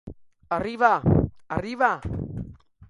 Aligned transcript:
¡arriba!...¡ 0.49 0.91
arriba!... 1.49 2.01